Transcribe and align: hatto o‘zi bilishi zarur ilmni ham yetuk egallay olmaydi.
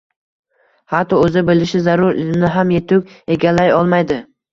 hatto 0.93 1.19
o‘zi 1.25 1.43
bilishi 1.49 1.81
zarur 1.87 2.17
ilmni 2.21 2.49
ham 2.55 2.73
yetuk 2.77 3.13
egallay 3.37 3.71
olmaydi. 3.75 4.19